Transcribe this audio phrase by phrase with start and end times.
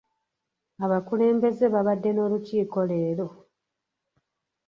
[0.85, 3.27] Abakulembeze babadde n'olukiiko leero.